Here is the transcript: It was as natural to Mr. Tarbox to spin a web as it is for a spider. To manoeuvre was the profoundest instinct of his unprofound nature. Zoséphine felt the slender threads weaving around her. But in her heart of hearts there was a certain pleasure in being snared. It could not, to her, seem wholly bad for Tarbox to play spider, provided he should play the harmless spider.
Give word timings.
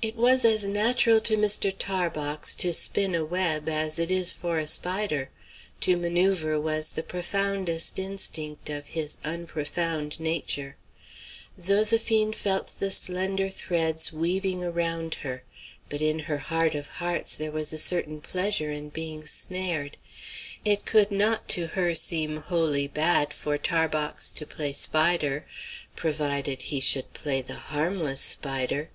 It 0.00 0.14
was 0.14 0.44
as 0.44 0.68
natural 0.68 1.20
to 1.22 1.36
Mr. 1.36 1.74
Tarbox 1.76 2.54
to 2.54 2.72
spin 2.72 3.12
a 3.16 3.24
web 3.24 3.68
as 3.68 3.98
it 3.98 4.08
is 4.08 4.32
for 4.32 4.56
a 4.56 4.68
spider. 4.68 5.30
To 5.80 5.96
manoeuvre 5.96 6.60
was 6.60 6.92
the 6.92 7.02
profoundest 7.02 7.98
instinct 7.98 8.70
of 8.70 8.86
his 8.86 9.18
unprofound 9.24 10.20
nature. 10.20 10.76
Zoséphine 11.58 12.32
felt 12.36 12.78
the 12.78 12.92
slender 12.92 13.50
threads 13.50 14.12
weaving 14.12 14.62
around 14.62 15.14
her. 15.22 15.42
But 15.88 16.02
in 16.02 16.20
her 16.20 16.38
heart 16.38 16.76
of 16.76 16.86
hearts 16.86 17.34
there 17.34 17.50
was 17.50 17.72
a 17.72 17.78
certain 17.78 18.20
pleasure 18.20 18.70
in 18.70 18.90
being 18.90 19.26
snared. 19.26 19.96
It 20.64 20.84
could 20.84 21.10
not, 21.10 21.48
to 21.48 21.66
her, 21.66 21.96
seem 21.96 22.36
wholly 22.36 22.86
bad 22.86 23.32
for 23.32 23.58
Tarbox 23.58 24.30
to 24.36 24.46
play 24.46 24.72
spider, 24.72 25.46
provided 25.96 26.62
he 26.62 26.78
should 26.78 27.12
play 27.12 27.42
the 27.42 27.54
harmless 27.74 28.20
spider. 28.20 28.90